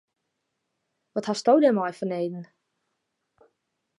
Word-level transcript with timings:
Wat 1.13 1.25
hasto 1.29 1.53
dêrmei 1.61 1.93
fanneden? 1.99 2.45